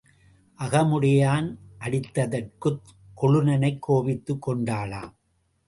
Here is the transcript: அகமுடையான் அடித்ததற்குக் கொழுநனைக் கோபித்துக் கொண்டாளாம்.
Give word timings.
அகமுடையான் 0.59 1.57
அடித்ததற்குக் 1.79 2.81
கொழுநனைக் 3.21 3.79
கோபித்துக் 3.79 4.49
கொண்டாளாம். 4.49 5.13